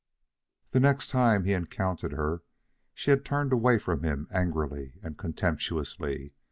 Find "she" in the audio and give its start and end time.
2.95-3.11